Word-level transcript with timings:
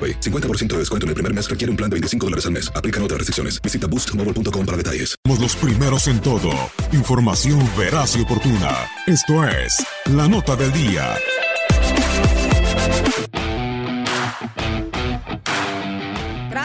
AroPay. 0.00 0.20
50% 0.20 0.68
de 0.68 0.78
descuento 0.78 1.04
en 1.04 1.08
el 1.08 1.14
primer 1.14 1.34
mes 1.34 1.50
requiere 1.50 1.70
un 1.70 1.76
plan 1.76 1.90
de 1.90 1.94
25 1.94 2.26
dólares 2.26 2.46
al 2.46 2.52
mes. 2.52 2.72
Aplican 2.74 3.02
otras 3.02 3.18
restricciones. 3.18 3.60
Visita 3.60 3.86
boostmobile.com 3.86 4.64
para 4.64 4.76
detalles. 4.78 5.16
Somos 5.26 5.40
los 5.40 5.56
primeros 5.56 6.06
en 6.08 6.20
todo. 6.20 6.50
Información 6.92 7.60
veraz 7.76 8.16
y 8.16 8.22
oportuna. 8.22 8.88
Esto 9.06 9.44
es 9.44 9.84
La 10.06 10.28
Nota 10.28 10.56
del 10.56 10.72
Día. 10.72 11.16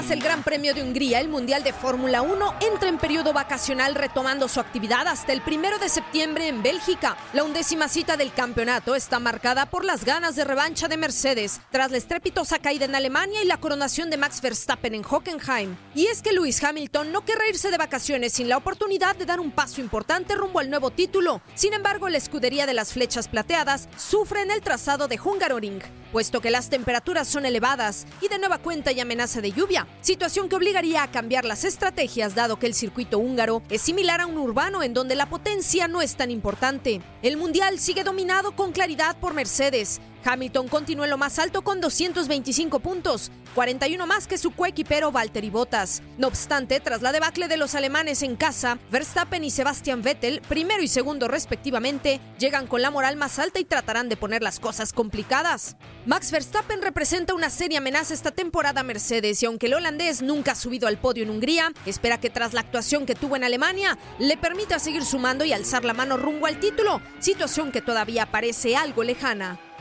El 0.09 0.21
Gran 0.21 0.43
Premio 0.43 0.75
de 0.75 0.83
Hungría, 0.83 1.19
el 1.19 1.29
Mundial 1.29 1.63
de 1.63 1.73
Fórmula 1.73 2.21
1 2.21 2.55
entra 2.71 2.89
en 2.89 2.99
periodo 2.99 3.33
vacacional 3.33 3.95
retomando 3.95 4.47
su 4.47 4.59
actividad 4.59 5.07
hasta 5.07 5.33
el 5.33 5.41
primero 5.41 5.79
de 5.79 5.89
septiembre 5.89 6.47
en 6.47 6.61
Bélgica. 6.61 7.17
La 7.33 7.43
undécima 7.43 7.89
cita 7.89 8.15
del 8.15 8.31
campeonato 8.31 8.93
está 8.93 9.19
marcada 9.19 9.65
por 9.65 9.83
las 9.83 10.05
ganas 10.05 10.35
de 10.35 10.43
revancha 10.43 10.87
de 10.87 10.97
Mercedes 10.97 11.59
tras 11.71 11.89
la 11.89 11.97
estrepitosa 11.97 12.59
caída 12.59 12.85
en 12.85 12.93
Alemania 12.93 13.43
y 13.43 13.47
la 13.47 13.57
coronación 13.57 14.11
de 14.11 14.17
Max 14.17 14.41
Verstappen 14.41 14.93
en 14.93 15.03
Hockenheim. 15.03 15.75
Y 15.95 16.05
es 16.05 16.21
que 16.21 16.33
Lewis 16.33 16.63
Hamilton 16.63 17.11
no 17.11 17.25
querrá 17.25 17.49
irse 17.49 17.71
de 17.71 17.77
vacaciones 17.77 18.33
sin 18.33 18.47
la 18.47 18.57
oportunidad 18.57 19.15
de 19.15 19.25
dar 19.25 19.39
un 19.39 19.51
paso 19.51 19.81
importante 19.81 20.35
rumbo 20.35 20.59
al 20.59 20.69
nuevo 20.69 20.91
título. 20.91 21.41
Sin 21.55 21.73
embargo, 21.73 22.09
la 22.09 22.19
escudería 22.19 22.67
de 22.67 22.75
las 22.75 22.93
flechas 22.93 23.27
plateadas 23.27 23.89
sufre 23.97 24.43
en 24.43 24.51
el 24.51 24.61
trazado 24.61 25.07
de 25.07 25.19
Hungaroring, 25.19 25.81
puesto 26.15 26.39
que 26.39 26.49
las 26.49 26.69
temperaturas 26.69 27.27
son 27.27 27.45
elevadas 27.45 28.07
y 28.21 28.29
de 28.29 28.39
nueva 28.39 28.57
cuenta 28.59 28.93
y 28.93 29.01
amenaza 29.01 29.41
de 29.41 29.51
lluvia 29.51 29.85
situación 29.99 30.47
que 30.47 30.55
obligaría 30.55 31.03
a 31.03 31.11
cambiar 31.11 31.43
las 31.43 31.65
estrategias 31.65 32.35
dado 32.35 32.57
que 32.57 32.67
el 32.67 32.73
circuito 32.73 33.19
húngaro 33.19 33.61
es 33.69 33.81
similar 33.81 34.21
a 34.21 34.25
un 34.25 34.37
urbano 34.37 34.81
en 34.81 34.93
donde 34.93 35.15
la 35.15 35.27
potencia 35.27 35.89
no 35.89 36.01
es 36.01 36.15
tan 36.15 36.31
importante. 36.31 37.01
El 37.21 37.35
mundial 37.35 37.79
sigue 37.79 38.05
dominado 38.05 38.55
con 38.55 38.71
claridad 38.71 39.17
por 39.17 39.33
Mercedes. 39.33 39.99
Hamilton 40.25 40.67
continúa 40.67 41.05
en 41.05 41.11
lo 41.11 41.17
más 41.17 41.37
alto 41.37 41.61
con 41.61 41.79
225 41.79 42.79
puntos, 42.79 43.31
41 43.53 44.07
más 44.07 44.27
que 44.27 44.39
su 44.39 44.51
coequipero 44.51 45.11
Valtteri 45.11 45.51
Bottas. 45.51 46.01
No 46.17 46.27
obstante, 46.27 46.79
tras 46.79 47.03
la 47.03 47.11
debacle 47.11 47.47
de 47.47 47.57
los 47.57 47.75
alemanes 47.75 48.23
en 48.23 48.35
casa, 48.35 48.79
Verstappen 48.89 49.43
y 49.43 49.51
Sebastian 49.51 50.01
Vettel, 50.01 50.41
primero 50.41 50.81
y 50.81 50.87
segundo 50.87 51.27
respectivamente, 51.27 52.19
llegan 52.39 52.65
con 52.65 52.81
la 52.81 52.89
moral 52.89 53.17
más 53.17 53.37
alta 53.37 53.59
y 53.59 53.65
tratarán 53.65 54.09
de 54.09 54.17
poner 54.17 54.41
las 54.41 54.59
cosas 54.59 54.93
complicadas. 54.93 55.77
Max 56.07 56.31
Verstappen 56.31 56.81
representa 56.81 57.35
una 57.35 57.51
seria 57.51 57.77
amenaza 57.77 58.13
esta 58.13 58.31
temporada 58.31 58.81
a 58.81 58.83
Mercedes 58.83 59.43
y 59.43 59.45
aunque 59.45 59.67
el 59.67 59.75
holandés 59.75 60.23
nunca 60.23 60.53
ha 60.53 60.55
subido 60.55 60.87
al 60.87 60.97
podio 60.97 61.23
en 61.23 61.29
Hungría, 61.29 61.71
espera 61.85 62.19
que 62.19 62.31
tras 62.31 62.53
la 62.53 62.61
actuación 62.61 63.05
que 63.05 63.15
tuvo 63.15 63.35
en 63.35 63.43
Alemania 63.43 63.97
le 64.17 64.37
permita 64.37 64.79
seguir 64.79 65.05
sumando 65.05 65.45
y 65.45 65.53
alzar 65.53 65.85
la 65.85 65.93
mano 65.93 66.17
rumbo 66.17 66.47
al 66.47 66.59
título, 66.59 66.99
situación 67.19 67.71
que 67.71 67.81
todavía 67.81 68.25
parece 68.31 68.75
algo 68.75 69.03
lejana. 69.03 69.59